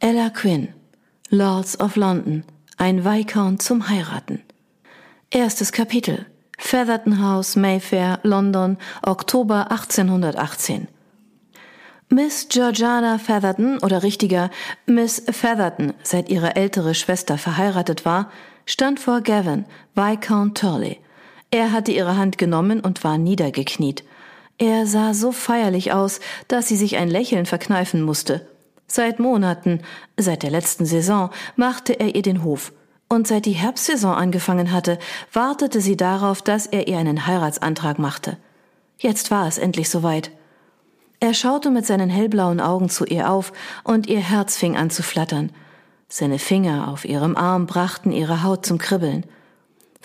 Ella 0.00 0.30
Quinn, 0.30 0.68
Lords 1.28 1.80
of 1.80 1.96
London, 1.96 2.44
ein 2.76 3.04
Viscount 3.04 3.60
zum 3.60 3.88
Heiraten. 3.88 4.44
Erstes 5.28 5.72
Kapitel. 5.72 6.26
Featherton 6.56 7.20
House, 7.20 7.56
Mayfair, 7.56 8.20
London, 8.22 8.78
Oktober 9.02 9.72
1818. 9.72 10.86
Miss 12.10 12.46
Georgiana 12.48 13.18
Featherton 13.18 13.78
oder 13.80 14.04
richtiger 14.04 14.50
Miss 14.86 15.20
Featherton, 15.28 15.94
seit 16.04 16.28
ihre 16.28 16.54
ältere 16.54 16.94
Schwester 16.94 17.36
verheiratet 17.36 18.04
war, 18.04 18.30
stand 18.66 19.00
vor 19.00 19.20
Gavin, 19.20 19.64
Viscount 19.96 20.56
Turley. 20.56 21.00
Er 21.50 21.72
hatte 21.72 21.90
ihre 21.90 22.16
Hand 22.16 22.38
genommen 22.38 22.78
und 22.78 23.02
war 23.02 23.18
niedergekniet. 23.18 24.04
Er 24.58 24.86
sah 24.86 25.12
so 25.12 25.32
feierlich 25.32 25.92
aus, 25.92 26.20
dass 26.46 26.68
sie 26.68 26.76
sich 26.76 26.98
ein 26.98 27.08
Lächeln 27.08 27.46
verkneifen 27.46 28.00
musste. 28.02 28.46
Seit 28.90 29.20
Monaten, 29.20 29.82
seit 30.16 30.42
der 30.42 30.50
letzten 30.50 30.86
Saison, 30.86 31.30
machte 31.56 32.00
er 32.00 32.14
ihr 32.14 32.22
den 32.22 32.42
Hof. 32.42 32.72
Und 33.08 33.26
seit 33.26 33.46
die 33.46 33.52
Herbstsaison 33.52 34.14
angefangen 34.14 34.72
hatte, 34.72 34.98
wartete 35.32 35.80
sie 35.80 35.96
darauf, 35.96 36.42
dass 36.42 36.66
er 36.66 36.88
ihr 36.88 36.98
einen 36.98 37.26
Heiratsantrag 37.26 37.98
machte. 37.98 38.38
Jetzt 38.98 39.30
war 39.30 39.46
es 39.46 39.58
endlich 39.58 39.88
soweit. 39.90 40.30
Er 41.20 41.34
schaute 41.34 41.70
mit 41.70 41.86
seinen 41.86 42.10
hellblauen 42.10 42.60
Augen 42.60 42.88
zu 42.88 43.04
ihr 43.04 43.30
auf, 43.30 43.52
und 43.84 44.06
ihr 44.06 44.20
Herz 44.20 44.56
fing 44.56 44.76
an 44.76 44.90
zu 44.90 45.02
flattern. 45.02 45.52
Seine 46.08 46.38
Finger 46.38 46.88
auf 46.88 47.04
ihrem 47.04 47.36
Arm 47.36 47.66
brachten 47.66 48.12
ihre 48.12 48.42
Haut 48.42 48.64
zum 48.64 48.78
Kribbeln. 48.78 49.24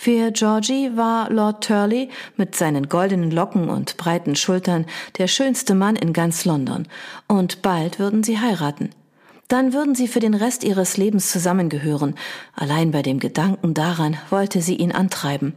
Für 0.04 0.32
Georgie 0.32 0.98
war 0.98 1.30
Lord 1.30 1.64
Turley 1.64 2.10
mit 2.36 2.54
seinen 2.54 2.90
goldenen 2.90 3.30
Locken 3.30 3.70
und 3.70 3.96
breiten 3.96 4.36
Schultern 4.36 4.84
der 5.16 5.28
schönste 5.28 5.74
Mann 5.74 5.96
in 5.96 6.12
ganz 6.12 6.44
London, 6.44 6.86
und 7.26 7.62
bald 7.62 7.98
würden 7.98 8.22
sie 8.22 8.38
heiraten. 8.38 8.90
Dann 9.48 9.72
würden 9.72 9.94
sie 9.94 10.06
für 10.06 10.20
den 10.20 10.34
Rest 10.34 10.62
ihres 10.62 10.98
Lebens 10.98 11.32
zusammengehören. 11.32 12.16
Allein 12.54 12.90
bei 12.90 13.00
dem 13.00 13.18
Gedanken 13.18 13.72
daran 13.72 14.18
wollte 14.28 14.60
sie 14.60 14.74
ihn 14.74 14.92
antreiben. 14.92 15.54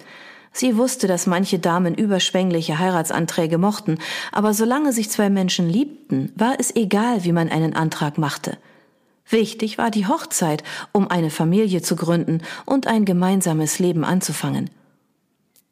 Sie 0.53 0.77
wusste, 0.77 1.07
dass 1.07 1.27
manche 1.27 1.59
Damen 1.59 1.93
überschwängliche 1.93 2.79
Heiratsanträge 2.79 3.57
mochten, 3.57 3.97
aber 4.31 4.53
solange 4.53 4.93
sich 4.93 5.09
zwei 5.09 5.29
Menschen 5.29 5.69
liebten, 5.69 6.31
war 6.37 6.53
es 6.57 6.73
egal, 6.73 7.25
wie 7.25 7.33
man 7.33 7.49
einen 7.49 7.75
Antrag 7.75 8.17
machte. 8.17 8.57
Wichtig 9.29 9.77
war 9.77 9.91
die 9.91 10.07
Hochzeit, 10.07 10.63
um 10.93 11.09
eine 11.09 11.29
Familie 11.29 11.81
zu 11.81 11.95
gründen 11.95 12.41
und 12.65 12.87
ein 12.87 13.03
gemeinsames 13.03 13.79
Leben 13.79 14.05
anzufangen. 14.05 14.69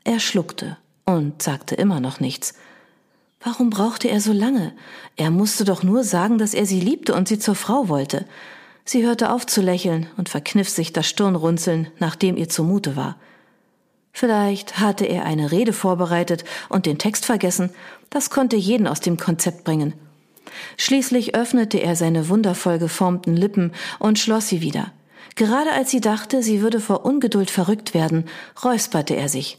Er 0.04 0.20
schluckte 0.20 0.78
und 1.06 1.42
sagte 1.42 1.76
immer 1.76 2.00
noch 2.00 2.20
nichts. 2.20 2.54
Warum 3.42 3.70
brauchte 3.70 4.08
er 4.10 4.20
so 4.20 4.34
lange? 4.34 4.74
Er 5.16 5.30
musste 5.30 5.66
doch 5.66 5.84
nur 5.84 6.04
sagen, 6.04 6.38
dass 6.38 6.54
er 6.54 6.66
sie 6.66 6.80
liebte 6.80 7.14
und 7.14 7.28
sie 7.28 7.40
zur 7.40 7.56
Frau 7.56 7.88
wollte. 7.90 8.26
Sie 8.84 9.06
hörte 9.06 9.32
auf 9.32 9.46
zu 9.46 9.62
lächeln 9.62 10.08
und 10.18 10.30
verkniff 10.30 10.70
sich 10.70 10.94
das 10.94 11.08
Stirnrunzeln, 11.08 11.88
nachdem 12.00 12.38
ihr 12.38 12.50
zumute 12.50 12.96
war. 12.96 13.18
Vielleicht 14.12 14.80
hatte 14.80 15.06
er 15.06 15.26
eine 15.26 15.52
Rede 15.52 15.74
vorbereitet 15.74 16.44
und 16.70 16.86
den 16.86 16.98
Text 16.98 17.26
vergessen, 17.26 17.70
das 18.10 18.30
konnte 18.30 18.56
jeden 18.56 18.88
aus 18.88 19.00
dem 19.00 19.18
Konzept 19.18 19.64
bringen. 19.64 19.94
Schließlich 20.78 21.36
öffnete 21.36 21.78
er 21.78 21.96
seine 21.96 22.30
wundervoll 22.30 22.80
geformten 22.80 23.36
Lippen 23.36 23.72
und 24.00 24.20
schloss 24.20 24.48
sie 24.48 24.62
wieder. 24.62 24.92
Gerade 25.36 25.72
als 25.72 25.92
sie 25.92 26.02
dachte, 26.02 26.42
sie 26.42 26.62
würde 26.62 26.80
vor 26.80 27.06
Ungeduld 27.06 27.52
verrückt 27.52 27.94
werden, 27.94 28.26
räusperte 28.64 29.16
er 29.16 29.30
sich. 29.30 29.58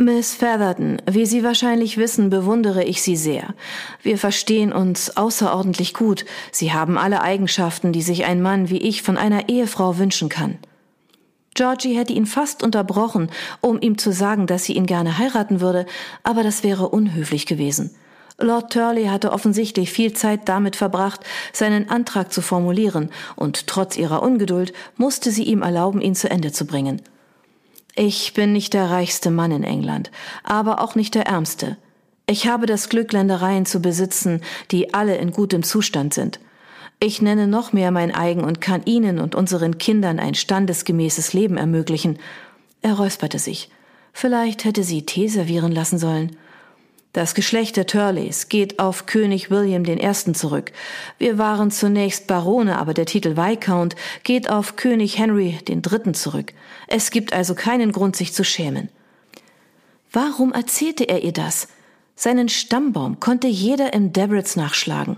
Miss 0.00 0.36
Featherton, 0.36 1.02
wie 1.10 1.26
Sie 1.26 1.42
wahrscheinlich 1.42 1.96
wissen, 1.96 2.30
bewundere 2.30 2.84
ich 2.84 3.02
Sie 3.02 3.16
sehr. 3.16 3.54
Wir 4.00 4.16
verstehen 4.16 4.72
uns 4.72 5.16
außerordentlich 5.16 5.92
gut. 5.92 6.24
Sie 6.52 6.72
haben 6.72 6.96
alle 6.96 7.20
Eigenschaften, 7.20 7.92
die 7.92 8.02
sich 8.02 8.24
ein 8.24 8.40
Mann 8.40 8.70
wie 8.70 8.78
ich 8.78 9.02
von 9.02 9.16
einer 9.16 9.48
Ehefrau 9.48 9.98
wünschen 9.98 10.28
kann. 10.28 10.58
Georgie 11.54 11.98
hätte 11.98 12.12
ihn 12.12 12.26
fast 12.26 12.62
unterbrochen, 12.62 13.28
um 13.60 13.80
ihm 13.80 13.98
zu 13.98 14.12
sagen, 14.12 14.46
dass 14.46 14.62
sie 14.62 14.74
ihn 14.74 14.86
gerne 14.86 15.18
heiraten 15.18 15.60
würde, 15.60 15.86
aber 16.22 16.44
das 16.44 16.62
wäre 16.62 16.90
unhöflich 16.90 17.46
gewesen. 17.46 17.90
Lord 18.40 18.72
Turley 18.72 19.06
hatte 19.06 19.32
offensichtlich 19.32 19.90
viel 19.90 20.12
Zeit 20.12 20.48
damit 20.48 20.76
verbracht, 20.76 21.20
seinen 21.52 21.90
Antrag 21.90 22.32
zu 22.32 22.40
formulieren, 22.40 23.10
und 23.34 23.66
trotz 23.66 23.96
ihrer 23.96 24.22
Ungeduld 24.22 24.72
musste 24.96 25.32
sie 25.32 25.42
ihm 25.42 25.62
erlauben, 25.62 26.00
ihn 26.00 26.14
zu 26.14 26.30
Ende 26.30 26.52
zu 26.52 26.64
bringen. 26.64 27.02
Ich 27.96 28.34
bin 28.34 28.52
nicht 28.52 28.74
der 28.74 28.90
reichste 28.90 29.32
Mann 29.32 29.50
in 29.50 29.64
England, 29.64 30.12
aber 30.44 30.80
auch 30.80 30.94
nicht 30.94 31.16
der 31.16 31.26
ärmste. 31.26 31.76
Ich 32.28 32.46
habe 32.46 32.66
das 32.66 32.88
Glück, 32.88 33.12
Ländereien 33.12 33.66
zu 33.66 33.80
besitzen, 33.80 34.40
die 34.70 34.94
alle 34.94 35.16
in 35.16 35.32
gutem 35.32 35.64
Zustand 35.64 36.14
sind. 36.14 36.38
Ich 37.00 37.20
nenne 37.20 37.48
noch 37.48 37.72
mehr 37.72 37.90
mein 37.90 38.14
eigen 38.14 38.44
und 38.44 38.60
kann 38.60 38.82
Ihnen 38.84 39.18
und 39.18 39.34
unseren 39.34 39.78
Kindern 39.78 40.20
ein 40.20 40.34
standesgemäßes 40.34 41.32
Leben 41.32 41.56
ermöglichen. 41.56 42.18
Er 42.82 42.94
räusperte 42.94 43.40
sich. 43.40 43.70
Vielleicht 44.12 44.64
hätte 44.64 44.84
sie 44.84 45.06
Tee 45.06 45.28
servieren 45.28 45.72
lassen 45.72 45.98
sollen. 45.98 46.36
Das 47.14 47.34
Geschlecht 47.34 47.76
der 47.76 47.86
Turleys 47.86 48.48
geht 48.50 48.78
auf 48.78 49.06
König 49.06 49.50
William 49.50 49.84
I. 49.84 50.32
zurück. 50.34 50.72
Wir 51.16 51.38
waren 51.38 51.70
zunächst 51.70 52.26
Barone, 52.26 52.78
aber 52.78 52.92
der 52.92 53.06
Titel 53.06 53.36
Viscount 53.36 53.96
geht 54.24 54.50
auf 54.50 54.76
König 54.76 55.18
Henry 55.18 55.58
III. 55.66 56.12
zurück. 56.12 56.52
Es 56.86 57.10
gibt 57.10 57.32
also 57.32 57.54
keinen 57.54 57.92
Grund, 57.92 58.14
sich 58.14 58.34
zu 58.34 58.44
schämen. 58.44 58.90
Warum 60.12 60.52
erzählte 60.52 61.04
er 61.04 61.24
ihr 61.24 61.32
das? 61.32 61.68
Seinen 62.14 62.50
Stammbaum 62.50 63.20
konnte 63.20 63.46
jeder 63.46 63.94
im 63.94 64.12
Debrets 64.12 64.56
nachschlagen. 64.56 65.16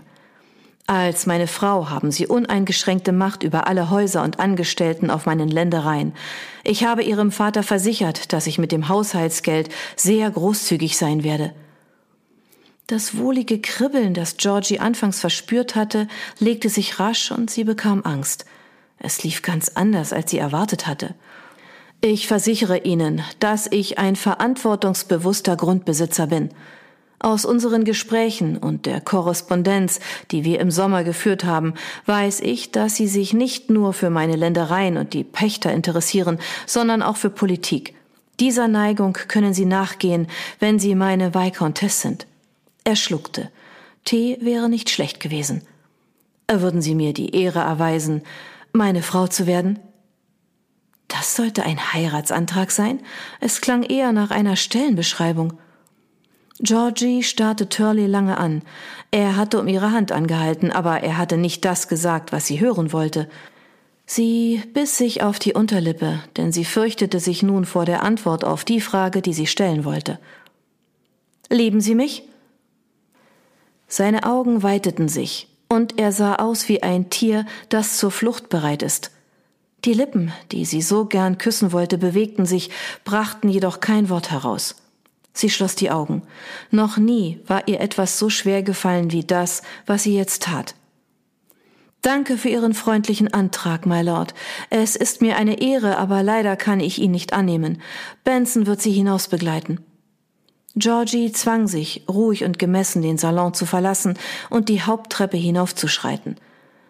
Als 0.86 1.26
meine 1.26 1.46
Frau 1.46 1.88
haben 1.88 2.10
sie 2.10 2.26
uneingeschränkte 2.26 3.12
Macht 3.12 3.42
über 3.42 3.66
alle 3.66 3.90
Häuser 3.90 4.22
und 4.22 4.38
Angestellten 4.38 5.10
auf 5.10 5.26
meinen 5.26 5.48
Ländereien. 5.48 6.14
Ich 6.62 6.84
habe 6.84 7.02
ihrem 7.02 7.32
Vater 7.32 7.62
versichert, 7.62 8.32
dass 8.32 8.46
ich 8.46 8.58
mit 8.58 8.70
dem 8.70 8.88
Haushaltsgeld 8.88 9.70
sehr 9.96 10.30
großzügig 10.30 10.96
sein 10.96 11.24
werde. 11.24 11.52
Das 12.90 13.16
wohlige 13.16 13.60
Kribbeln, 13.60 14.14
das 14.14 14.36
Georgie 14.36 14.80
anfangs 14.80 15.20
verspürt 15.20 15.76
hatte, 15.76 16.08
legte 16.40 16.68
sich 16.68 16.98
rasch 16.98 17.30
und 17.30 17.48
sie 17.48 17.62
bekam 17.62 18.02
Angst. 18.02 18.46
Es 18.98 19.22
lief 19.22 19.42
ganz 19.42 19.68
anders, 19.76 20.12
als 20.12 20.32
sie 20.32 20.38
erwartet 20.38 20.88
hatte. 20.88 21.14
Ich 22.00 22.26
versichere 22.26 22.78
Ihnen, 22.78 23.22
dass 23.38 23.68
ich 23.70 24.00
ein 24.00 24.16
verantwortungsbewusster 24.16 25.56
Grundbesitzer 25.56 26.26
bin. 26.26 26.48
Aus 27.20 27.44
unseren 27.44 27.84
Gesprächen 27.84 28.56
und 28.56 28.86
der 28.86 29.00
Korrespondenz, 29.00 30.00
die 30.32 30.42
wir 30.42 30.58
im 30.58 30.72
Sommer 30.72 31.04
geführt 31.04 31.44
haben, 31.44 31.74
weiß 32.06 32.40
ich, 32.40 32.72
dass 32.72 32.96
Sie 32.96 33.06
sich 33.06 33.32
nicht 33.32 33.70
nur 33.70 33.92
für 33.92 34.10
meine 34.10 34.34
Ländereien 34.34 34.96
und 34.96 35.14
die 35.14 35.22
Pächter 35.22 35.72
interessieren, 35.72 36.40
sondern 36.66 37.02
auch 37.02 37.16
für 37.16 37.30
Politik. 37.30 37.94
Dieser 38.40 38.66
Neigung 38.66 39.12
können 39.12 39.54
Sie 39.54 39.64
nachgehen, 39.64 40.26
wenn 40.58 40.80
Sie 40.80 40.96
meine 40.96 41.34
Viscountess 41.36 42.00
sind. 42.00 42.26
Er 42.84 42.96
schluckte. 42.96 43.50
Tee 44.04 44.38
wäre 44.40 44.68
nicht 44.68 44.90
schlecht 44.90 45.20
gewesen. 45.20 45.62
Würden 46.50 46.82
Sie 46.82 46.94
mir 46.94 47.12
die 47.12 47.34
Ehre 47.34 47.60
erweisen, 47.60 48.22
meine 48.72 49.02
Frau 49.02 49.26
zu 49.26 49.46
werden? 49.46 49.78
Das 51.06 51.36
sollte 51.36 51.64
ein 51.64 51.92
Heiratsantrag 51.92 52.70
sein. 52.70 53.00
Es 53.40 53.60
klang 53.60 53.82
eher 53.82 54.12
nach 54.12 54.30
einer 54.30 54.56
Stellenbeschreibung. 54.56 55.54
Georgie 56.60 57.22
starrte 57.22 57.68
Turley 57.68 58.06
lange 58.06 58.36
an. 58.38 58.62
Er 59.10 59.36
hatte 59.36 59.58
um 59.60 59.66
ihre 59.66 59.92
Hand 59.92 60.12
angehalten, 60.12 60.70
aber 60.70 61.00
er 61.00 61.16
hatte 61.16 61.36
nicht 61.36 61.64
das 61.64 61.88
gesagt, 61.88 62.32
was 62.32 62.46
sie 62.46 62.60
hören 62.60 62.92
wollte. 62.92 63.28
Sie 64.06 64.62
biss 64.74 64.98
sich 64.98 65.22
auf 65.22 65.38
die 65.38 65.54
Unterlippe, 65.54 66.20
denn 66.36 66.52
sie 66.52 66.64
fürchtete 66.64 67.20
sich 67.20 67.42
nun 67.42 67.64
vor 67.64 67.84
der 67.84 68.02
Antwort 68.02 68.44
auf 68.44 68.64
die 68.64 68.80
Frage, 68.80 69.22
die 69.22 69.32
sie 69.32 69.46
stellen 69.46 69.84
wollte. 69.84 70.18
Lieben 71.48 71.80
Sie 71.80 71.94
mich? 71.94 72.24
Seine 73.92 74.22
Augen 74.22 74.62
weiteten 74.62 75.08
sich, 75.08 75.48
und 75.68 75.98
er 75.98 76.12
sah 76.12 76.36
aus 76.36 76.68
wie 76.68 76.82
ein 76.82 77.10
Tier, 77.10 77.44
das 77.70 77.96
zur 77.98 78.12
Flucht 78.12 78.48
bereit 78.48 78.84
ist. 78.84 79.10
Die 79.84 79.94
Lippen, 79.94 80.32
die 80.52 80.64
sie 80.64 80.80
so 80.80 81.06
gern 81.06 81.38
küssen 81.38 81.72
wollte, 81.72 81.98
bewegten 81.98 82.46
sich, 82.46 82.70
brachten 83.04 83.48
jedoch 83.48 83.80
kein 83.80 84.08
Wort 84.08 84.30
heraus. 84.30 84.76
Sie 85.32 85.50
schloss 85.50 85.74
die 85.74 85.90
Augen. 85.90 86.22
Noch 86.70 86.98
nie 86.98 87.40
war 87.48 87.66
ihr 87.66 87.80
etwas 87.80 88.16
so 88.16 88.30
schwer 88.30 88.62
gefallen 88.62 89.10
wie 89.10 89.24
das, 89.24 89.62
was 89.86 90.04
sie 90.04 90.16
jetzt 90.16 90.44
tat. 90.44 90.76
Danke 92.02 92.38
für 92.38 92.48
Ihren 92.48 92.74
freundlichen 92.74 93.34
Antrag, 93.34 93.86
my 93.86 94.02
Lord. 94.02 94.34
Es 94.70 94.96
ist 94.96 95.20
mir 95.20 95.36
eine 95.36 95.60
Ehre, 95.60 95.98
aber 95.98 96.22
leider 96.22 96.56
kann 96.56 96.80
ich 96.80 96.98
ihn 96.98 97.10
nicht 97.10 97.32
annehmen. 97.32 97.82
Benson 98.24 98.66
wird 98.66 98.80
Sie 98.80 98.92
hinaus 98.92 99.28
begleiten. 99.28 99.84
Georgie 100.76 101.32
zwang 101.32 101.66
sich, 101.66 102.04
ruhig 102.08 102.44
und 102.44 102.58
gemessen 102.58 103.02
den 103.02 103.18
Salon 103.18 103.54
zu 103.54 103.66
verlassen 103.66 104.16
und 104.50 104.68
die 104.68 104.82
Haupttreppe 104.82 105.36
hinaufzuschreiten. 105.36 106.36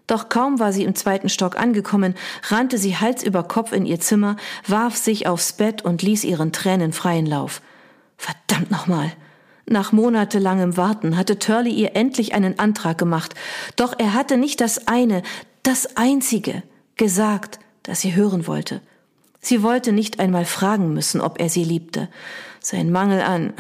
Doch 0.07 0.29
kaum 0.29 0.59
war 0.59 0.73
sie 0.73 0.85
im 0.85 0.95
zweiten 0.95 1.29
Stock 1.29 1.57
angekommen, 1.57 2.15
rannte 2.49 2.79
sie 2.79 2.97
Hals 2.97 3.23
über 3.23 3.45
Kopf 3.45 3.73
in 3.73 3.87
ihr 3.87 4.01
Zimmer, 4.01 4.37
warf 4.67 4.97
sich 4.97 5.27
aufs 5.27 5.53
Bett 5.53 5.83
und 5.83 6.03
ließ 6.03 6.25
ihren 6.25 6.53
Tränen 6.53 6.93
freien 6.93 7.27
Lauf. 7.27 7.63
Verdammt 8.17 8.71
nochmal! 8.71 9.13
Nach 9.67 9.93
monatelangem 9.93 10.77
Warten 10.77 11.17
hatte 11.17 11.39
Turley 11.39 11.71
ihr 11.71 11.95
endlich 11.95 12.35
einen 12.35 12.59
Antrag 12.59 12.99
gemacht, 12.99 13.35
doch 13.77 13.95
er 13.99 14.15
hatte 14.15 14.37
nicht 14.37 14.61
das 14.61 14.89
eine, 14.89 15.23
das 15.63 15.97
Einzige, 15.97 16.65
gesagt, 16.97 17.61
das 17.85 18.01
sie 18.01 18.17
hören 18.17 18.49
wollte. 18.49 18.81
Sie 19.41 19.63
wollte 19.63 19.93
nicht 19.93 20.19
einmal 20.19 20.45
fragen 20.45 20.93
müssen, 20.93 21.21
ob 21.21 21.41
er 21.41 21.49
sie 21.49 21.65
liebte. 21.65 22.09
Sein 22.61 22.91
Mangel 22.91 23.23
an, 23.23 23.55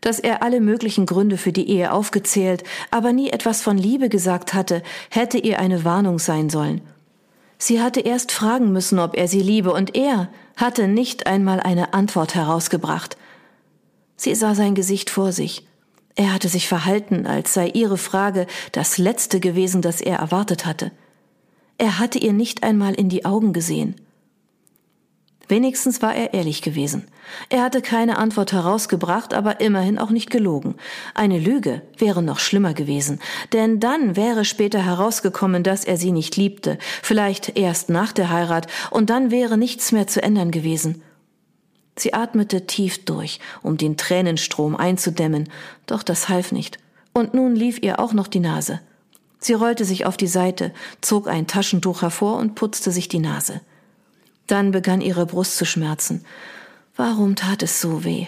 dass 0.00 0.20
er 0.20 0.42
alle 0.42 0.60
möglichen 0.60 1.06
Gründe 1.06 1.36
für 1.36 1.52
die 1.52 1.68
Ehe 1.68 1.92
aufgezählt, 1.92 2.62
aber 2.90 3.12
nie 3.12 3.30
etwas 3.30 3.60
von 3.60 3.76
Liebe 3.76 4.08
gesagt 4.08 4.54
hatte, 4.54 4.82
hätte 5.10 5.38
ihr 5.38 5.58
eine 5.58 5.84
Warnung 5.84 6.18
sein 6.18 6.48
sollen. 6.48 6.80
Sie 7.58 7.82
hatte 7.82 8.00
erst 8.00 8.30
fragen 8.30 8.72
müssen, 8.72 9.00
ob 9.00 9.16
er 9.16 9.26
sie 9.26 9.40
liebe, 9.40 9.72
und 9.72 9.96
er 9.96 10.28
hatte 10.56 10.86
nicht 10.86 11.26
einmal 11.26 11.58
eine 11.58 11.92
Antwort 11.92 12.36
herausgebracht. 12.36 13.16
Sie 14.16 14.34
sah 14.34 14.54
sein 14.54 14.76
Gesicht 14.76 15.10
vor 15.10 15.32
sich. 15.32 15.66
Er 16.14 16.32
hatte 16.32 16.48
sich 16.48 16.68
verhalten, 16.68 17.26
als 17.26 17.54
sei 17.54 17.68
ihre 17.68 17.98
Frage 17.98 18.46
das 18.72 18.98
letzte 18.98 19.40
gewesen, 19.40 19.82
das 19.82 20.00
er 20.00 20.18
erwartet 20.18 20.66
hatte. 20.66 20.92
Er 21.78 21.98
hatte 21.98 22.18
ihr 22.18 22.32
nicht 22.32 22.62
einmal 22.62 22.94
in 22.94 23.08
die 23.08 23.24
Augen 23.24 23.52
gesehen. 23.52 23.96
Wenigstens 25.48 26.02
war 26.02 26.14
er 26.14 26.34
ehrlich 26.34 26.60
gewesen. 26.60 27.06
Er 27.48 27.62
hatte 27.62 27.80
keine 27.80 28.18
Antwort 28.18 28.52
herausgebracht, 28.52 29.32
aber 29.32 29.60
immerhin 29.60 29.98
auch 29.98 30.10
nicht 30.10 30.30
gelogen. 30.30 30.74
Eine 31.14 31.38
Lüge 31.38 31.82
wäre 31.96 32.22
noch 32.22 32.38
schlimmer 32.38 32.74
gewesen, 32.74 33.18
denn 33.54 33.80
dann 33.80 34.14
wäre 34.14 34.44
später 34.44 34.84
herausgekommen, 34.84 35.62
dass 35.62 35.84
er 35.84 35.96
sie 35.96 36.12
nicht 36.12 36.36
liebte, 36.36 36.78
vielleicht 37.02 37.58
erst 37.58 37.88
nach 37.88 38.12
der 38.12 38.30
Heirat, 38.30 38.66
und 38.90 39.08
dann 39.08 39.30
wäre 39.30 39.56
nichts 39.56 39.90
mehr 39.90 40.06
zu 40.06 40.22
ändern 40.22 40.50
gewesen. 40.50 41.02
Sie 41.96 42.12
atmete 42.12 42.66
tief 42.66 43.04
durch, 43.06 43.40
um 43.62 43.76
den 43.76 43.96
Tränenstrom 43.96 44.76
einzudämmen, 44.76 45.48
doch 45.86 46.02
das 46.02 46.28
half 46.28 46.52
nicht. 46.52 46.78
Und 47.12 47.34
nun 47.34 47.56
lief 47.56 47.82
ihr 47.82 47.98
auch 48.00 48.12
noch 48.12 48.28
die 48.28 48.40
Nase. 48.40 48.80
Sie 49.40 49.54
rollte 49.54 49.84
sich 49.84 50.04
auf 50.04 50.16
die 50.16 50.26
Seite, 50.26 50.72
zog 51.00 51.26
ein 51.26 51.46
Taschentuch 51.46 52.02
hervor 52.02 52.36
und 52.36 52.54
putzte 52.54 52.90
sich 52.90 53.08
die 53.08 53.18
Nase. 53.18 53.60
Dann 54.48 54.72
begann 54.72 55.00
ihre 55.00 55.26
Brust 55.26 55.56
zu 55.56 55.64
schmerzen. 55.64 56.24
Warum 56.96 57.36
tat 57.36 57.62
es 57.62 57.80
so 57.80 58.02
weh? 58.02 58.26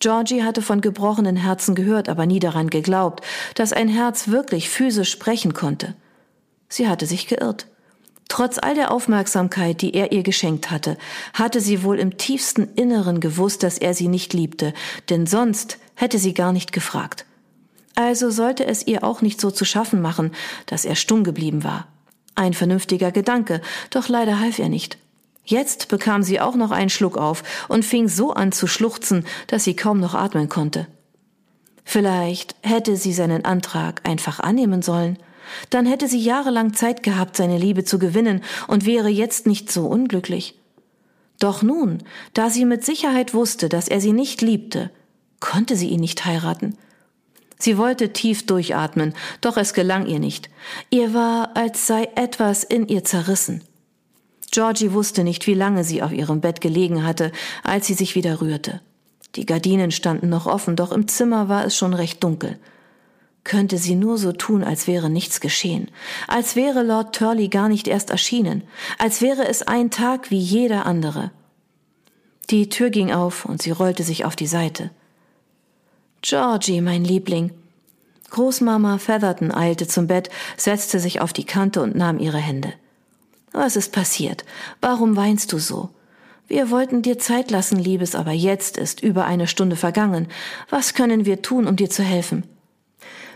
Georgie 0.00 0.42
hatte 0.42 0.60
von 0.60 0.82
gebrochenen 0.82 1.36
Herzen 1.36 1.74
gehört, 1.74 2.10
aber 2.10 2.26
nie 2.26 2.38
daran 2.38 2.68
geglaubt, 2.68 3.24
dass 3.54 3.72
ein 3.72 3.88
Herz 3.88 4.28
wirklich 4.28 4.68
physisch 4.68 5.10
sprechen 5.10 5.54
konnte. 5.54 5.94
Sie 6.68 6.86
hatte 6.86 7.06
sich 7.06 7.28
geirrt. 7.28 7.66
Trotz 8.28 8.58
all 8.58 8.74
der 8.74 8.90
Aufmerksamkeit, 8.90 9.80
die 9.80 9.94
er 9.94 10.12
ihr 10.12 10.22
geschenkt 10.22 10.70
hatte, 10.70 10.98
hatte 11.32 11.60
sie 11.60 11.82
wohl 11.82 11.98
im 11.98 12.18
tiefsten 12.18 12.68
Inneren 12.74 13.20
gewusst, 13.20 13.62
dass 13.62 13.78
er 13.78 13.94
sie 13.94 14.08
nicht 14.08 14.34
liebte, 14.34 14.74
denn 15.08 15.26
sonst 15.26 15.78
hätte 15.94 16.18
sie 16.18 16.34
gar 16.34 16.52
nicht 16.52 16.72
gefragt. 16.72 17.24
Also 17.94 18.30
sollte 18.30 18.66
es 18.66 18.86
ihr 18.86 19.04
auch 19.04 19.22
nicht 19.22 19.40
so 19.40 19.50
zu 19.50 19.64
schaffen 19.64 20.02
machen, 20.02 20.32
dass 20.66 20.84
er 20.84 20.96
stumm 20.96 21.24
geblieben 21.24 21.64
war. 21.64 21.86
Ein 22.36 22.54
vernünftiger 22.54 23.10
Gedanke, 23.10 23.60
doch 23.90 24.08
leider 24.08 24.38
half 24.38 24.58
er 24.58 24.68
nicht. 24.68 24.98
Jetzt 25.44 25.88
bekam 25.88 26.22
sie 26.22 26.40
auch 26.40 26.54
noch 26.54 26.70
einen 26.70 26.90
Schluck 26.90 27.16
auf 27.16 27.42
und 27.68 27.84
fing 27.84 28.08
so 28.08 28.32
an 28.32 28.52
zu 28.52 28.66
schluchzen, 28.66 29.24
dass 29.46 29.64
sie 29.64 29.74
kaum 29.74 30.00
noch 30.00 30.14
atmen 30.14 30.48
konnte. 30.48 30.86
Vielleicht 31.84 32.56
hätte 32.62 32.96
sie 32.96 33.12
seinen 33.12 33.44
Antrag 33.44 34.06
einfach 34.06 34.40
annehmen 34.40 34.82
sollen. 34.82 35.18
Dann 35.70 35.86
hätte 35.86 36.08
sie 36.08 36.18
jahrelang 36.18 36.74
Zeit 36.74 37.04
gehabt, 37.04 37.36
seine 37.36 37.58
Liebe 37.58 37.84
zu 37.84 37.98
gewinnen 38.00 38.42
und 38.66 38.84
wäre 38.84 39.08
jetzt 39.08 39.46
nicht 39.46 39.70
so 39.70 39.86
unglücklich. 39.86 40.58
Doch 41.38 41.62
nun, 41.62 42.02
da 42.34 42.50
sie 42.50 42.64
mit 42.64 42.84
Sicherheit 42.84 43.34
wusste, 43.34 43.68
dass 43.68 43.88
er 43.88 44.00
sie 44.00 44.12
nicht 44.12 44.42
liebte, 44.42 44.90
konnte 45.38 45.76
sie 45.76 45.88
ihn 45.88 46.00
nicht 46.00 46.24
heiraten. 46.24 46.76
Sie 47.58 47.78
wollte 47.78 48.12
tief 48.12 48.46
durchatmen, 48.46 49.14
doch 49.40 49.56
es 49.56 49.72
gelang 49.72 50.06
ihr 50.06 50.18
nicht. 50.18 50.50
Ihr 50.90 51.14
war, 51.14 51.56
als 51.56 51.86
sei 51.86 52.08
etwas 52.14 52.64
in 52.64 52.86
ihr 52.88 53.04
zerrissen. 53.04 53.62
Georgie 54.50 54.92
wusste 54.92 55.24
nicht, 55.24 55.46
wie 55.46 55.54
lange 55.54 55.84
sie 55.84 56.02
auf 56.02 56.12
ihrem 56.12 56.40
Bett 56.40 56.60
gelegen 56.60 57.04
hatte, 57.04 57.32
als 57.62 57.86
sie 57.86 57.94
sich 57.94 58.14
wieder 58.14 58.40
rührte. 58.40 58.80
Die 59.34 59.46
Gardinen 59.46 59.90
standen 59.90 60.28
noch 60.28 60.46
offen, 60.46 60.76
doch 60.76 60.92
im 60.92 61.08
Zimmer 61.08 61.48
war 61.48 61.64
es 61.64 61.76
schon 61.76 61.94
recht 61.94 62.22
dunkel. 62.22 62.58
Könnte 63.44 63.78
sie 63.78 63.94
nur 63.94 64.18
so 64.18 64.32
tun, 64.32 64.64
als 64.64 64.86
wäre 64.86 65.10
nichts 65.10 65.40
geschehen, 65.40 65.90
als 66.26 66.56
wäre 66.56 66.82
Lord 66.82 67.14
Turley 67.14 67.48
gar 67.48 67.68
nicht 67.68 67.86
erst 67.86 68.10
erschienen, 68.10 68.64
als 68.98 69.20
wäre 69.20 69.46
es 69.46 69.62
ein 69.62 69.90
Tag 69.90 70.30
wie 70.30 70.38
jeder 70.38 70.86
andere. 70.86 71.30
Die 72.50 72.68
Tür 72.68 72.90
ging 72.90 73.12
auf 73.12 73.44
und 73.44 73.62
sie 73.62 73.70
rollte 73.70 74.02
sich 74.02 74.24
auf 74.24 74.36
die 74.36 74.46
Seite. 74.46 74.90
Georgie, 76.28 76.80
mein 76.80 77.04
Liebling. 77.04 77.52
Großmama 78.30 78.98
Featherton 78.98 79.52
eilte 79.52 79.86
zum 79.86 80.08
Bett, 80.08 80.28
setzte 80.56 80.98
sich 80.98 81.20
auf 81.20 81.32
die 81.32 81.44
Kante 81.44 81.80
und 81.80 81.94
nahm 81.94 82.18
ihre 82.18 82.38
Hände. 82.38 82.72
Was 83.52 83.76
ist 83.76 83.92
passiert? 83.92 84.44
Warum 84.80 85.14
weinst 85.14 85.52
du 85.52 85.58
so? 85.58 85.90
Wir 86.48 86.72
wollten 86.72 87.02
dir 87.02 87.20
Zeit 87.20 87.52
lassen, 87.52 87.78
Liebes, 87.78 88.16
aber 88.16 88.32
jetzt 88.32 88.76
ist 88.76 89.04
über 89.04 89.24
eine 89.24 89.46
Stunde 89.46 89.76
vergangen. 89.76 90.26
Was 90.68 90.94
können 90.94 91.26
wir 91.26 91.42
tun, 91.42 91.68
um 91.68 91.76
dir 91.76 91.90
zu 91.90 92.02
helfen? 92.02 92.42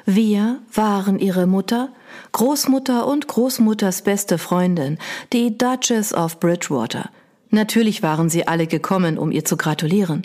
Wir 0.04 0.58
waren 0.74 1.20
ihre 1.20 1.46
Mutter, 1.46 1.90
Großmutter 2.32 3.06
und 3.06 3.28
Großmutters 3.28 4.02
beste 4.02 4.36
Freundin, 4.36 4.98
die 5.32 5.56
Duchess 5.56 6.12
of 6.12 6.40
Bridgewater. 6.40 7.10
Natürlich 7.50 8.02
waren 8.02 8.28
sie 8.28 8.48
alle 8.48 8.66
gekommen, 8.66 9.16
um 9.16 9.30
ihr 9.30 9.44
zu 9.44 9.56
gratulieren. 9.56 10.24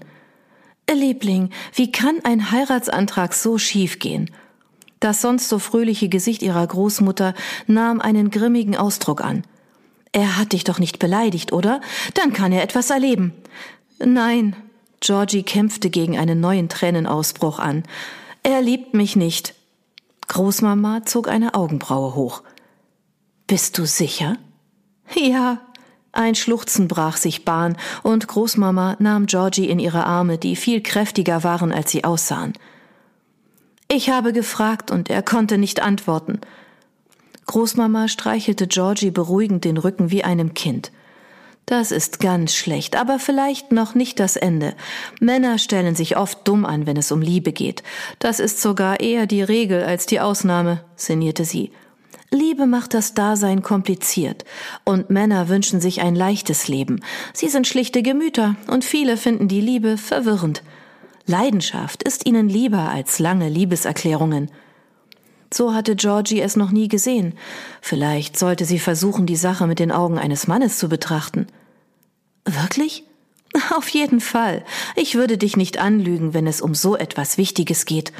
Liebling, 0.93 1.49
wie 1.73 1.91
kann 1.91 2.19
ein 2.23 2.51
Heiratsantrag 2.51 3.33
so 3.33 3.57
schief 3.57 3.99
gehen? 3.99 4.29
Das 4.99 5.21
sonst 5.21 5.49
so 5.49 5.59
fröhliche 5.59 6.09
Gesicht 6.09 6.41
ihrer 6.41 6.65
Großmutter 6.65 7.33
nahm 7.67 8.01
einen 8.01 8.31
grimmigen 8.31 8.75
Ausdruck 8.75 9.23
an. 9.23 9.43
Er 10.11 10.37
hat 10.37 10.53
dich 10.53 10.63
doch 10.63 10.79
nicht 10.79 10.99
beleidigt, 10.99 11.51
oder? 11.51 11.81
Dann 12.13 12.31
kann 12.31 12.51
er 12.51 12.63
etwas 12.63 12.89
erleben. 12.89 13.33
Nein, 13.99 14.55
Georgie 15.01 15.43
kämpfte 15.43 15.89
gegen 15.89 16.17
einen 16.17 16.39
neuen 16.39 16.69
Tränenausbruch 16.69 17.59
an. 17.59 17.83
Er 18.43 18.61
liebt 18.61 18.93
mich 18.93 19.15
nicht. 19.15 19.53
Großmama 20.27 21.05
zog 21.05 21.27
eine 21.27 21.53
Augenbraue 21.53 22.15
hoch. 22.15 22.43
Bist 23.47 23.77
du 23.77 23.85
sicher? 23.85 24.37
Ja, 25.15 25.61
ein 26.15 26.35
Schluchzen 26.35 26.87
brach 26.87 27.17
sich 27.17 27.45
Bahn, 27.45 27.77
und 28.03 28.27
Großmama 28.27 28.95
nahm 28.99 29.25
Georgie 29.25 29.69
in 29.69 29.79
ihre 29.79 30.05
Arme, 30.05 30.37
die 30.37 30.55
viel 30.55 30.81
kräftiger 30.81 31.43
waren, 31.43 31.71
als 31.71 31.91
sie 31.91 32.03
aussahen. 32.03 32.53
Ich 33.87 34.09
habe 34.09 34.33
gefragt, 34.33 34.91
und 34.91 35.09
er 35.09 35.21
konnte 35.21 35.57
nicht 35.57 35.81
antworten. 35.81 36.39
Großmama 37.45 38.07
streichelte 38.07 38.67
Georgie 38.67 39.11
beruhigend 39.11 39.65
den 39.65 39.77
Rücken 39.77 40.09
wie 40.09 40.23
einem 40.23 40.53
Kind. 40.53 40.91
Das 41.65 41.91
ist 41.91 42.19
ganz 42.19 42.53
schlecht, 42.53 42.95
aber 42.95 43.17
vielleicht 43.17 43.71
noch 43.71 43.95
nicht 43.95 44.19
das 44.19 44.35
Ende. 44.35 44.75
Männer 45.19 45.57
stellen 45.57 45.95
sich 45.95 46.15
oft 46.15 46.47
dumm 46.47 46.63
an, 46.63 46.85
wenn 46.85 46.97
es 46.97 47.11
um 47.11 47.21
Liebe 47.21 47.51
geht. 47.51 47.81
Das 48.19 48.39
ist 48.39 48.61
sogar 48.61 48.99
eher 48.99 49.25
die 49.25 49.41
Regel 49.41 49.83
als 49.83 50.05
die 50.05 50.19
Ausnahme, 50.19 50.83
sinnierte 50.95 51.43
sie. 51.43 51.71
Liebe 52.35 52.67
macht 52.67 52.93
das 52.93 53.13
Dasein 53.13 53.63
kompliziert, 53.63 54.45
und 54.83 55.09
Männer 55.09 55.49
wünschen 55.49 55.81
sich 55.81 56.01
ein 56.01 56.15
leichtes 56.15 56.67
Leben. 56.67 56.99
Sie 57.33 57.49
sind 57.49 57.67
schlichte 57.67 58.03
Gemüter, 58.03 58.55
und 58.67 58.85
viele 58.85 59.17
finden 59.17 59.47
die 59.47 59.61
Liebe 59.61 59.97
verwirrend. 59.97 60.61
Leidenschaft 61.25 62.03
ist 62.03 62.27
ihnen 62.27 62.49
lieber 62.49 62.89
als 62.89 63.17
lange 63.17 63.49
Liebeserklärungen. 63.49 64.51
So 65.51 65.73
hatte 65.73 65.95
Georgie 65.95 66.41
es 66.41 66.55
noch 66.55 66.71
nie 66.71 66.87
gesehen. 66.87 67.33
Vielleicht 67.81 68.37
sollte 68.37 68.65
sie 68.65 68.79
versuchen, 68.79 69.25
die 69.25 69.35
Sache 69.35 69.67
mit 69.67 69.79
den 69.79 69.91
Augen 69.91 70.19
eines 70.19 70.47
Mannes 70.47 70.77
zu 70.77 70.89
betrachten. 70.89 71.47
Wirklich? 72.45 73.03
Auf 73.75 73.89
jeden 73.89 74.19
Fall. 74.19 74.63
Ich 74.95 75.15
würde 75.15 75.37
dich 75.37 75.57
nicht 75.57 75.77
anlügen, 75.77 76.33
wenn 76.33 76.47
es 76.47 76.61
um 76.61 76.75
so 76.75 76.95
etwas 76.95 77.37
Wichtiges 77.37 77.85
geht. 77.85 78.11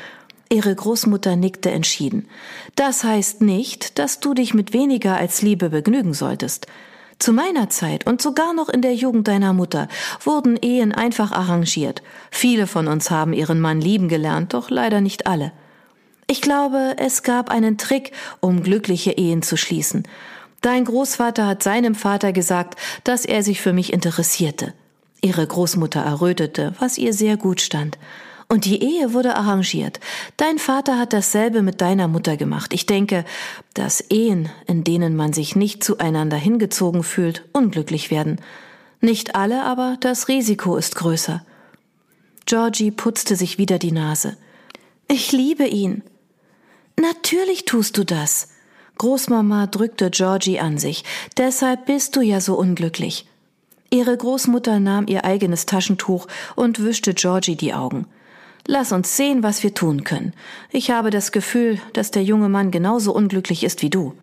Ihre 0.50 0.74
Großmutter 0.74 1.36
nickte 1.36 1.72
entschieden. 1.72 2.28
Das 2.76 3.04
heißt 3.04 3.42
nicht, 3.42 3.98
dass 4.00 4.20
du 4.20 4.34
dich 4.34 4.54
mit 4.54 4.74
weniger 4.74 5.18
als 5.18 5.42
Liebe 5.42 5.70
begnügen 5.70 6.14
solltest. 6.14 6.68
Zu 7.18 7.32
meiner 7.34 7.70
Zeit 7.70 8.06
und 8.06 8.22
sogar 8.22 8.54
noch 8.54 8.70
in 8.70 8.82
der 8.82 8.94
Jugend 8.94 9.28
deiner 9.28 9.54
Mutter 9.54 9.88
wurden 10.24 10.58
Ehen 10.58 10.92
einfach 10.92 11.32
arrangiert. 11.32 12.04
Viele 12.30 12.68
von 12.68 12.88
uns 12.88 13.10
haben 13.10 13.34
ihren 13.34 13.62
Mann 13.62 13.80
lieben 13.80 14.10
gelernt, 14.10 14.54
doch 14.54 14.70
leider 14.70 15.02
nicht 15.02 15.26
alle. 15.26 15.52
Ich 16.28 16.42
glaube, 16.42 16.96
es 16.98 17.24
gab 17.24 17.50
einen 17.50 17.78
Trick, 17.78 18.12
um 18.42 18.64
glückliche 18.64 19.12
Ehen 19.12 19.44
zu 19.44 19.58
schließen. 19.58 20.04
Dein 20.62 20.84
Großvater 20.84 21.46
hat 21.46 21.64
seinem 21.64 21.96
Vater 21.96 22.34
gesagt, 22.34 22.80
dass 23.04 23.26
er 23.26 23.44
sich 23.44 23.62
für 23.62 23.74
mich 23.74 23.94
interessierte. 23.94 24.74
Ihre 25.22 25.46
Großmutter 25.46 26.02
errötete, 26.02 26.74
was 26.80 26.98
ihr 26.98 27.14
sehr 27.14 27.38
gut 27.38 27.62
stand. 27.62 27.98
Und 28.48 28.66
die 28.66 28.82
Ehe 28.82 29.14
wurde 29.14 29.36
arrangiert. 29.36 30.00
Dein 30.38 30.60
Vater 30.60 31.00
hat 31.00 31.14
dasselbe 31.14 31.62
mit 31.62 31.82
deiner 31.82 32.08
Mutter 32.08 32.38
gemacht. 32.38 32.74
Ich 32.74 32.86
denke, 32.86 33.26
dass 33.74 34.02
Ehen, 34.02 34.50
in 34.68 34.84
denen 34.84 35.16
man 35.16 35.34
sich 35.34 35.56
nicht 35.56 35.84
zueinander 35.84 36.38
hingezogen 36.38 37.04
fühlt, 37.04 37.44
unglücklich 37.54 38.12
werden. 38.12 38.40
Nicht 39.02 39.36
alle, 39.36 39.64
aber 39.64 39.98
das 40.00 40.28
Risiko 40.28 40.78
ist 40.78 40.96
größer. 40.96 41.44
Georgie 42.46 42.92
putzte 42.92 43.36
sich 43.36 43.58
wieder 43.58 43.80
die 43.80 43.92
Nase. 43.92 44.38
Ich 45.08 45.32
liebe 45.32 45.66
ihn. 45.66 46.04
Natürlich 47.00 47.66
tust 47.66 47.98
du 47.98 48.04
das. 48.04 48.50
Großmama 48.98 49.68
drückte 49.68 50.10
Georgie 50.10 50.60
an 50.60 50.78
sich. 50.78 51.04
Deshalb 51.38 51.86
bist 51.88 52.16
du 52.16 52.22
ja 52.22 52.40
so 52.40 52.56
unglücklich. 52.56 53.28
Ihre 53.90 54.16
Großmutter 54.16 54.80
nahm 54.80 55.08
ihr 55.08 55.26
eigenes 55.26 55.66
Taschentuch 55.66 56.28
und 56.56 56.84
wischte 56.84 57.14
Georgie 57.14 57.56
die 57.56 57.74
Augen. 57.74 58.08
Lass 58.68 58.92
uns 58.92 59.16
sehen, 59.16 59.44
was 59.44 59.62
wir 59.62 59.74
tun 59.74 60.04
können. 60.04 60.34
Ich 60.72 60.90
habe 60.90 61.12
das 61.12 61.32
Gefühl, 61.32 61.80
dass 61.94 62.12
der 62.12 62.24
junge 62.24 62.50
Mann 62.50 62.72
genauso 62.72 63.14
unglücklich 63.14 63.64
ist 63.64 63.82
wie 63.84 63.92
du. 63.92 64.14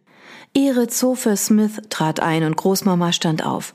Ihre 0.52 0.88
Zofe 0.88 1.36
Smith 1.36 1.80
trat 1.88 2.20
ein 2.20 2.44
und 2.44 2.56
Großmama 2.56 3.12
stand 3.12 3.44
auf. 3.46 3.74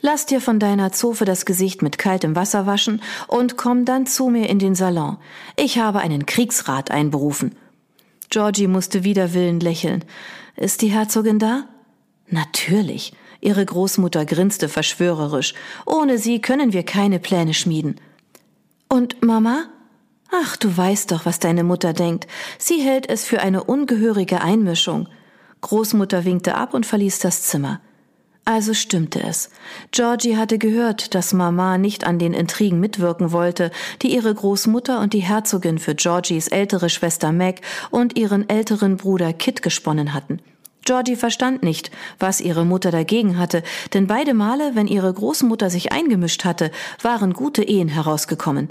Lass 0.00 0.26
dir 0.26 0.40
von 0.40 0.58
deiner 0.58 0.92
Zofe 0.92 1.24
das 1.24 1.44
Gesicht 1.44 1.82
mit 1.82 1.98
kaltem 1.98 2.36
Wasser 2.36 2.66
waschen 2.66 3.02
und 3.26 3.56
komm 3.56 3.84
dann 3.84 4.06
zu 4.06 4.28
mir 4.28 4.48
in 4.48 4.58
den 4.58 4.74
Salon. 4.74 5.18
Ich 5.56 5.78
habe 5.78 5.98
einen 5.98 6.26
Kriegsrat 6.26 6.90
einberufen. 6.90 7.56
Georgie 8.30 8.68
musste 8.68 9.04
wider 9.04 9.34
Willen 9.34 9.60
lächeln. 9.60 10.04
Ist 10.56 10.82
die 10.82 10.88
Herzogin 10.88 11.38
da? 11.38 11.64
Natürlich. 12.28 13.12
Ihre 13.40 13.64
Großmutter 13.64 14.24
grinste 14.24 14.68
verschwörerisch. 14.68 15.54
Ohne 15.84 16.18
sie 16.18 16.40
können 16.40 16.72
wir 16.72 16.84
keine 16.84 17.18
Pläne 17.18 17.52
schmieden. 17.52 17.96
Und 18.88 19.22
Mama? 19.22 19.64
Ach, 20.36 20.56
du 20.56 20.76
weißt 20.76 21.12
doch, 21.12 21.26
was 21.26 21.38
deine 21.38 21.62
Mutter 21.62 21.92
denkt. 21.92 22.26
Sie 22.58 22.80
hält 22.80 23.08
es 23.08 23.24
für 23.24 23.40
eine 23.40 23.62
ungehörige 23.62 24.40
Einmischung. 24.40 25.08
Großmutter 25.60 26.24
winkte 26.24 26.56
ab 26.56 26.74
und 26.74 26.86
verließ 26.86 27.20
das 27.20 27.44
Zimmer. 27.44 27.80
Also 28.44 28.74
stimmte 28.74 29.22
es. 29.22 29.50
Georgie 29.92 30.36
hatte 30.36 30.58
gehört, 30.58 31.14
dass 31.14 31.32
Mama 31.32 31.78
nicht 31.78 32.04
an 32.04 32.18
den 32.18 32.34
Intrigen 32.34 32.80
mitwirken 32.80 33.30
wollte, 33.30 33.70
die 34.02 34.12
ihre 34.12 34.34
Großmutter 34.34 35.00
und 35.00 35.12
die 35.12 35.20
Herzogin 35.20 35.78
für 35.78 35.94
Georgies 35.94 36.48
ältere 36.48 36.90
Schwester 36.90 37.30
Meg 37.30 37.60
und 37.92 38.18
ihren 38.18 38.48
älteren 38.48 38.96
Bruder 38.96 39.32
Kit 39.32 39.62
gesponnen 39.62 40.14
hatten. 40.14 40.40
Georgie 40.84 41.16
verstand 41.16 41.62
nicht, 41.62 41.92
was 42.18 42.40
ihre 42.40 42.66
Mutter 42.66 42.90
dagegen 42.90 43.38
hatte, 43.38 43.62
denn 43.94 44.08
beide 44.08 44.34
Male, 44.34 44.72
wenn 44.74 44.88
ihre 44.88 45.12
Großmutter 45.12 45.70
sich 45.70 45.92
eingemischt 45.92 46.44
hatte, 46.44 46.72
waren 47.00 47.34
gute 47.34 47.62
Ehen 47.62 47.88
herausgekommen. 47.88 48.68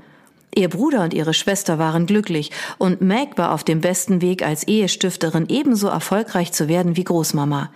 Ihr 0.55 0.69
Bruder 0.69 1.03
und 1.03 1.13
ihre 1.13 1.33
Schwester 1.33 1.79
waren 1.79 2.05
glücklich 2.05 2.51
und 2.77 3.01
Meg 3.01 3.38
war 3.38 3.51
auf 3.51 3.63
dem 3.63 3.81
besten 3.81 4.22
Weg, 4.22 4.43
als 4.43 4.63
Ehestifterin 4.67 5.48
ebenso 5.50 5.88
erfolgreich 5.88 6.51
zu 6.51 6.67
werden 6.67 6.95
wie 6.95 7.03
Großmama. 7.03 7.72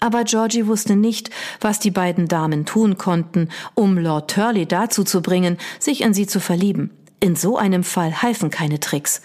Aber 0.00 0.22
Georgie 0.22 0.66
wusste 0.66 0.94
nicht, 0.94 1.30
was 1.60 1.80
die 1.80 1.90
beiden 1.90 2.28
Damen 2.28 2.66
tun 2.66 2.98
konnten, 2.98 3.48
um 3.74 3.98
Lord 3.98 4.30
Turley 4.30 4.66
dazu 4.66 5.02
zu 5.02 5.22
bringen, 5.22 5.58
sich 5.80 6.02
in 6.02 6.14
sie 6.14 6.28
zu 6.28 6.38
verlieben. 6.38 6.90
In 7.18 7.34
so 7.34 7.56
einem 7.56 7.82
Fall 7.82 8.22
halfen 8.22 8.50
keine 8.50 8.78
Tricks. 8.78 9.22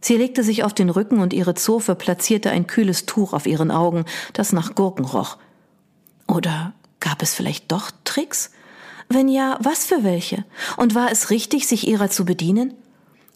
Sie 0.00 0.16
legte 0.16 0.42
sich 0.42 0.64
auf 0.64 0.72
den 0.72 0.88
Rücken 0.88 1.20
und 1.20 1.34
ihre 1.34 1.54
Zofe 1.54 1.94
platzierte 1.94 2.50
ein 2.50 2.66
kühles 2.66 3.04
Tuch 3.04 3.34
auf 3.34 3.46
ihren 3.46 3.70
Augen, 3.70 4.06
das 4.32 4.52
nach 4.52 4.74
Gurken 4.74 5.04
roch. 5.04 5.36
Oder 6.26 6.72
gab 7.00 7.22
es 7.22 7.34
vielleicht 7.34 7.70
doch 7.70 7.90
Tricks? 8.04 8.50
Wenn 9.14 9.28
ja, 9.28 9.58
was 9.60 9.84
für 9.84 10.04
welche? 10.04 10.44
Und 10.76 10.94
war 10.94 11.10
es 11.12 11.28
richtig, 11.28 11.66
sich 11.66 11.86
ihrer 11.86 12.08
zu 12.08 12.24
bedienen? 12.24 12.72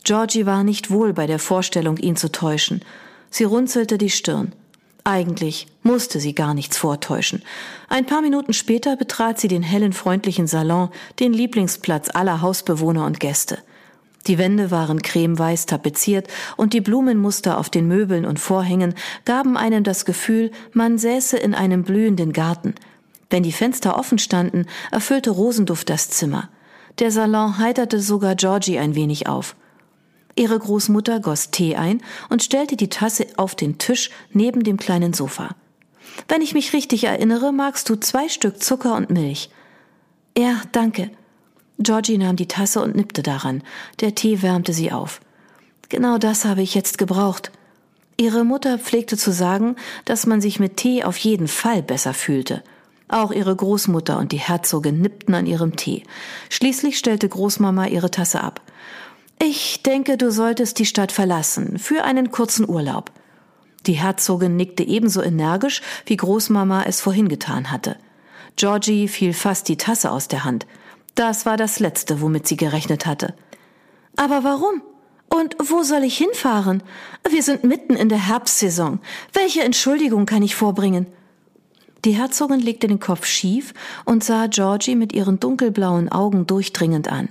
Georgie 0.04 0.47
war 0.47 0.64
nicht 0.64 0.90
wohl 0.90 1.12
bei 1.12 1.26
der 1.26 1.38
Vorstellung, 1.38 1.99
ihn 1.99 2.16
zu 2.16 2.33
täuschen. 2.33 2.83
Sie 3.28 3.45
runzelte 3.45 3.99
die 3.99 4.11
Stirn. 4.11 4.52
Eigentlich 5.04 5.66
musste 5.83 6.18
sie 6.18 6.35
gar 6.35 6.54
nichts 6.54 6.78
vortäuschen. 6.78 7.42
Ein 7.88 8.06
paar 8.06 8.23
Minuten 8.23 8.52
später 8.52 8.97
betrat 8.97 9.38
sie 9.38 9.49
den 9.49 9.62
hellen, 9.62 9.92
freundlichen 9.92 10.47
Salon, 10.47 10.88
den 11.21 11.33
Lieblingsplatz 11.33 12.09
aller 12.14 12.40
Hausbewohner 12.40 13.04
und 13.04 13.21
Gäste. 13.21 13.59
Die 14.26 14.38
Wände 14.38 14.71
waren 14.71 15.02
cremeweiß 15.02 15.66
tapeziert 15.66 16.26
und 16.56 16.73
die 16.73 16.80
Blumenmuster 16.80 17.59
auf 17.59 17.68
den 17.68 17.87
Möbeln 17.87 18.25
und 18.25 18.40
Vorhängen 18.40 18.95
gaben 19.25 19.56
einem 19.56 19.85
das 19.85 20.04
Gefühl, 20.04 20.50
man 20.73 20.99
säße 20.99 21.37
in 21.37 21.54
einem 21.54 21.83
blühenden 21.83 22.33
Garten– 22.33 22.75
wenn 23.30 23.42
die 23.42 23.52
Fenster 23.52 23.99
offen 23.99 24.18
standen, 24.18 24.66
erfüllte 24.90 25.30
Rosenduft 25.30 25.90
das 25.90 26.11
Zimmer. 26.11 26.49
Der 26.99 27.11
Salon 27.11 27.59
heiterte 27.59 28.00
sogar 28.00 28.37
Georgie 28.37 28.78
ein 28.78 28.95
wenig 28.95 29.28
auf. 29.28 29.56
Ihre 30.37 30.59
Großmutter 30.59 31.21
goss 31.21 31.50
Tee 31.50 31.76
ein 31.76 32.02
und 32.28 32.42
stellte 32.42 32.76
die 32.76 32.88
Tasse 32.88 33.26
auf 33.37 33.54
den 33.54 33.78
Tisch 33.78 34.11
neben 34.33 34.62
dem 34.64 34.76
kleinen 34.76 35.12
Sofa. 35.12 35.54
Wenn 36.28 36.42
ich 36.42 36.54
mich 36.54 36.73
richtig 36.73 37.04
erinnere, 37.04 37.52
magst 37.52 37.88
du 37.88 37.97
zwei 37.97 38.28
Stück 38.28 38.62
Zucker 38.62 38.95
und 38.95 39.11
Milch. 39.11 39.50
Ja, 40.37 40.61
danke. 40.73 41.11
Georgie 41.78 42.18
nahm 42.18 42.37
die 42.37 42.49
Tasse 42.49 42.83
und 42.83 42.97
nippte 42.97 43.23
daran. 43.23 43.62
Der 44.00 44.14
Tee 44.14 44.42
wärmte 44.42 44.73
sie 44.73 44.92
auf. 44.92 45.21
Genau 45.88 46.18
das 46.18 46.45
habe 46.45 46.62
ich 46.62 46.75
jetzt 46.75 46.99
gebraucht. 46.99 47.50
Ihre 48.18 48.45
Mutter 48.45 48.78
pflegte 48.78 49.16
zu 49.16 49.30
sagen, 49.30 49.76
dass 50.04 50.26
man 50.26 50.40
sich 50.40 50.59
mit 50.59 50.78
Tee 50.78 51.04
auf 51.04 51.18
jeden 51.18 51.49
Fall 51.49 51.83
besser 51.83 52.14
fühlte. 52.14 52.62
Auch 53.08 53.30
ihre 53.30 53.54
Großmutter 53.54 54.18
und 54.18 54.32
die 54.32 54.38
Herzogin 54.38 55.00
nippten 55.00 55.34
an 55.34 55.46
ihrem 55.46 55.76
Tee. 55.76 56.02
Schließlich 56.50 56.98
stellte 56.98 57.28
Großmama 57.28 57.86
ihre 57.86 58.10
Tasse 58.10 58.40
ab. 58.42 58.60
Ich 59.40 59.82
denke, 59.82 60.16
du 60.16 60.32
solltest 60.32 60.78
die 60.78 60.86
Stadt 60.86 61.12
verlassen, 61.12 61.78
für 61.78 62.04
einen 62.04 62.30
kurzen 62.30 62.68
Urlaub. 62.68 63.12
Die 63.86 63.92
Herzogin 63.92 64.56
nickte 64.56 64.82
ebenso 64.82 65.22
energisch, 65.22 65.82
wie 66.06 66.16
Großmama 66.16 66.84
es 66.84 67.00
vorhin 67.00 67.28
getan 67.28 67.70
hatte. 67.70 67.96
Georgie 68.56 69.06
fiel 69.06 69.34
fast 69.34 69.68
die 69.68 69.76
Tasse 69.76 70.10
aus 70.10 70.28
der 70.28 70.44
Hand. 70.44 70.66
Das 71.14 71.46
war 71.46 71.56
das 71.56 71.78
Letzte, 71.78 72.20
womit 72.20 72.48
sie 72.48 72.56
gerechnet 72.56 73.06
hatte. 73.06 73.34
Aber 74.16 74.42
warum? 74.42 74.82
Und 75.28 75.56
wo 75.62 75.82
soll 75.82 76.02
ich 76.04 76.16
hinfahren? 76.16 76.82
Wir 77.28 77.42
sind 77.42 77.64
mitten 77.64 77.94
in 77.94 78.08
der 78.08 78.26
Herbstsaison. 78.26 79.00
Welche 79.32 79.62
Entschuldigung 79.62 80.25
kann 80.25 80.42
ich 80.42 80.56
vorbringen? 80.56 81.06
Die 82.06 82.12
Herzogin 82.12 82.60
legte 82.60 82.86
den 82.86 83.00
Kopf 83.00 83.26
schief 83.26 83.75
und 84.04 84.22
sah 84.22 84.46
Georgie 84.46 84.94
mit 84.94 85.12
ihren 85.12 85.40
dunkelblauen 85.40 86.08
Augen 86.08 86.46
durchdringend 86.46 87.10
an. 87.10 87.28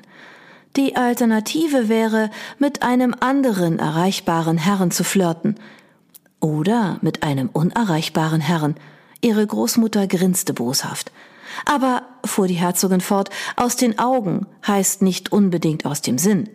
Die 0.76 0.98
Alternative 0.98 1.88
wäre, 1.88 2.30
mit 2.60 2.84
einem 2.84 3.16
anderen 3.18 3.80
erreichbaren 3.80 4.58
Herrn 4.58 4.92
zu 4.92 5.06
flirten. 5.06 5.56
Oder 6.42 6.98
mit 7.00 7.24
einem 7.24 7.48
unerreichbaren 7.48 8.42
Herrn. 8.42 8.76
Ihre 9.22 9.48
Großmutter 9.48 10.08
grinste 10.08 10.54
boshaft. 10.54 11.14
Aber, 11.64 12.02
fuhr 12.26 12.48
die 12.48 12.56
Herzogin 12.56 13.00
fort, 13.00 13.30
aus 13.56 13.78
den 13.78 13.98
Augen 13.98 14.46
heißt 14.68 15.02
nicht 15.02 15.32
unbedingt 15.32 15.86
aus 15.86 16.02
dem 16.02 16.18
Sinn. 16.18 16.50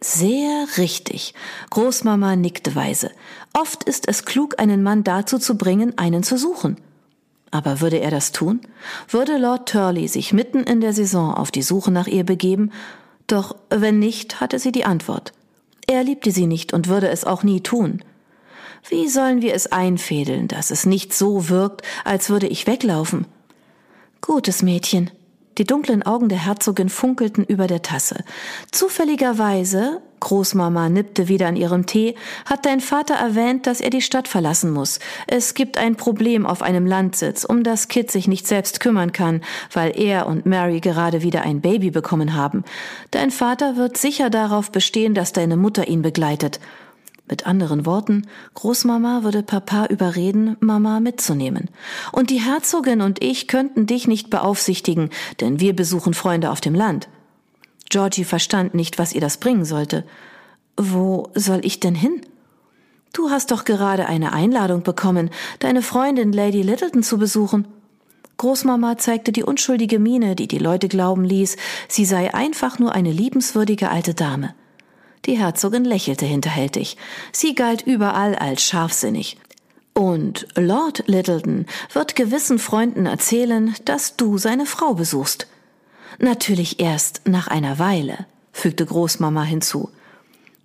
Sehr 0.00 0.68
richtig. 0.76 1.34
Großmama 1.70 2.36
nickte 2.36 2.76
weise. 2.76 3.10
Oft 3.52 3.82
ist 3.82 4.06
es 4.06 4.24
klug, 4.24 4.60
einen 4.60 4.84
Mann 4.84 5.02
dazu 5.02 5.40
zu 5.40 5.58
bringen, 5.58 5.98
einen 5.98 6.22
zu 6.22 6.38
suchen. 6.38 6.76
Aber 7.54 7.80
würde 7.80 8.00
er 8.00 8.10
das 8.10 8.32
tun? 8.32 8.60
Würde 9.08 9.38
Lord 9.38 9.68
Turley 9.68 10.08
sich 10.08 10.32
mitten 10.32 10.64
in 10.64 10.80
der 10.80 10.92
Saison 10.92 11.32
auf 11.32 11.52
die 11.52 11.62
Suche 11.62 11.92
nach 11.92 12.08
ihr 12.08 12.24
begeben? 12.24 12.72
Doch 13.28 13.54
wenn 13.70 14.00
nicht, 14.00 14.40
hatte 14.40 14.58
sie 14.58 14.72
die 14.72 14.84
Antwort. 14.84 15.32
Er 15.86 16.02
liebte 16.02 16.32
sie 16.32 16.48
nicht 16.48 16.72
und 16.72 16.88
würde 16.88 17.10
es 17.10 17.24
auch 17.24 17.44
nie 17.44 17.60
tun. 17.60 18.02
Wie 18.88 19.08
sollen 19.08 19.40
wir 19.40 19.54
es 19.54 19.70
einfädeln, 19.70 20.48
dass 20.48 20.72
es 20.72 20.84
nicht 20.84 21.14
so 21.14 21.48
wirkt, 21.48 21.82
als 22.04 22.28
würde 22.28 22.48
ich 22.48 22.66
weglaufen? 22.66 23.24
Gutes 24.20 24.62
Mädchen, 24.62 25.12
die 25.56 25.64
dunklen 25.64 26.02
Augen 26.02 26.28
der 26.28 26.44
Herzogin 26.44 26.88
funkelten 26.88 27.44
über 27.44 27.68
der 27.68 27.82
Tasse. 27.82 28.24
Zufälligerweise, 28.72 30.02
Großmama 30.24 30.88
nippte 30.88 31.28
wieder 31.28 31.46
an 31.46 31.54
ihrem 31.54 31.86
Tee, 31.86 32.16
hat 32.46 32.66
dein 32.66 32.80
Vater 32.80 33.14
erwähnt, 33.14 33.68
dass 33.68 33.80
er 33.80 33.90
die 33.90 34.02
Stadt 34.02 34.26
verlassen 34.26 34.72
muss. 34.72 34.98
Es 35.28 35.54
gibt 35.54 35.78
ein 35.78 35.94
Problem 35.94 36.46
auf 36.46 36.62
einem 36.62 36.86
Landsitz, 36.86 37.44
um 37.44 37.62
das 37.62 37.88
Kid 37.88 38.10
sich 38.10 38.26
nicht 38.26 38.48
selbst 38.48 38.80
kümmern 38.80 39.12
kann, 39.12 39.42
weil 39.72 39.98
er 39.98 40.26
und 40.26 40.46
Mary 40.46 40.80
gerade 40.80 41.22
wieder 41.22 41.42
ein 41.42 41.60
Baby 41.60 41.90
bekommen 41.90 42.34
haben. 42.34 42.64
Dein 43.12 43.30
Vater 43.30 43.76
wird 43.76 43.96
sicher 43.96 44.30
darauf 44.30 44.72
bestehen, 44.72 45.14
dass 45.14 45.32
deine 45.32 45.56
Mutter 45.56 45.86
ihn 45.86 46.02
begleitet. 46.02 46.58
Mit 47.28 47.46
anderen 47.46 47.86
Worten, 47.86 48.26
Großmama 48.54 49.22
würde 49.22 49.42
Papa 49.42 49.86
überreden, 49.86 50.56
Mama 50.60 51.00
mitzunehmen. 51.00 51.70
Und 52.12 52.30
die 52.30 52.40
Herzogin 52.40 53.00
und 53.00 53.22
ich 53.22 53.48
könnten 53.48 53.86
dich 53.86 54.06
nicht 54.06 54.28
beaufsichtigen, 54.28 55.10
denn 55.40 55.60
wir 55.60 55.74
besuchen 55.74 56.12
Freunde 56.12 56.50
auf 56.50 56.60
dem 56.60 56.74
Land. 56.74 57.08
Georgie 57.94 58.24
verstand 58.24 58.74
nicht, 58.74 58.98
was 58.98 59.12
ihr 59.12 59.20
das 59.20 59.36
bringen 59.36 59.64
sollte. 59.64 60.02
Wo 60.76 61.30
soll 61.36 61.64
ich 61.64 61.78
denn 61.78 61.94
hin? 61.94 62.22
Du 63.12 63.30
hast 63.30 63.52
doch 63.52 63.64
gerade 63.64 64.06
eine 64.06 64.32
Einladung 64.32 64.82
bekommen, 64.82 65.30
deine 65.60 65.80
Freundin 65.80 66.32
Lady 66.32 66.62
Littleton 66.62 67.04
zu 67.04 67.18
besuchen. 67.18 67.68
Großmama 68.36 68.98
zeigte 68.98 69.30
die 69.30 69.44
unschuldige 69.44 70.00
Miene, 70.00 70.34
die 70.34 70.48
die 70.48 70.58
Leute 70.58 70.88
glauben 70.88 71.22
ließ, 71.22 71.56
sie 71.86 72.04
sei 72.04 72.34
einfach 72.34 72.80
nur 72.80 72.96
eine 72.96 73.12
liebenswürdige 73.12 73.90
alte 73.90 74.12
Dame. 74.12 74.56
Die 75.26 75.38
Herzogin 75.38 75.84
lächelte 75.84 76.26
hinterhältig. 76.26 76.96
Sie 77.30 77.54
galt 77.54 77.82
überall 77.82 78.34
als 78.34 78.64
scharfsinnig. 78.64 79.36
Und 79.92 80.48
Lord 80.56 81.04
Littleton 81.06 81.66
wird 81.92 82.16
gewissen 82.16 82.58
Freunden 82.58 83.06
erzählen, 83.06 83.72
dass 83.84 84.16
du 84.16 84.36
seine 84.36 84.66
Frau 84.66 84.94
besuchst. 84.94 85.46
Natürlich 86.18 86.80
erst 86.80 87.22
nach 87.26 87.48
einer 87.48 87.78
Weile, 87.78 88.26
fügte 88.52 88.86
Großmama 88.86 89.42
hinzu. 89.42 89.90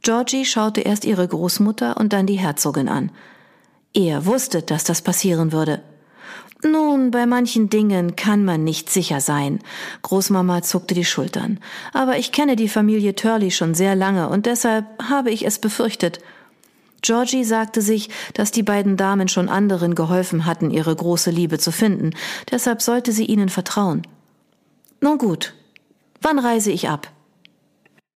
Georgie 0.01 0.46
schaute 0.46 0.82
erst 0.82 1.06
ihre 1.06 1.27
Großmutter 1.27 1.98
und 1.98 2.13
dann 2.13 2.25
die 2.25 2.39
Herzogin 2.39 2.88
an. 2.88 3.12
Er 3.94 4.25
wusste, 4.25 4.62
dass 4.62 4.84
das 4.84 5.01
passieren 5.01 5.51
würde. 5.51 5.82
Nun, 6.63 7.12
bei 7.12 7.25
manchen 7.25 7.70
Dingen 7.70 8.15
kann 8.15 8.44
man 8.44 8.63
nicht 8.63 8.89
sicher 8.89 9.22
sein. 9.22 9.60
Großmama 10.01 10.62
zuckte 10.62 10.94
die 10.94 11.06
Schultern. 11.06 11.60
Aber 11.94 12.18
ich 12.18 12.32
kenne 12.32 12.56
die 12.56 12.68
Familie 12.68 13.15
Turley 13.15 13.50
schon 13.50 13.74
sehr 13.74 13.96
lange 13.96 14.27
und 14.29 14.46
deshalb 14.46 14.86
habe 15.01 15.32
ich 15.32 15.46
es 15.46 15.60
befürchtet. 15.60 16.20
Georgie 17.01 17.46
sagte 17.46 17.82
sich, 17.82 18.10
dass 18.34 18.51
die 18.51 18.63
beiden 18.63 18.98
Damen 18.98 19.29
schon 19.29 19.48
anderen 19.48 19.96
geholfen 19.96 20.46
hatten, 20.46 20.70
ihre 20.70 20.94
große 20.94 21.32
Liebe 21.32 21.58
zu 21.60 21.72
finden, 21.72 22.12
deshalb 22.51 22.82
sollte 22.82 23.13
sie 23.13 23.25
ihnen 23.25 23.48
vertrauen. 23.48 24.06
Nun 25.01 25.18
gut, 25.18 25.53
wann 26.22 26.39
reise 26.39 26.72
ich 26.72 26.89
ab? 26.89 27.10